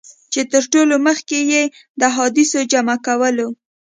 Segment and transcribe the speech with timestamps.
[0.33, 1.63] چي تر ټولو مخکي یې
[1.99, 3.47] د احادیثو جمع کولو.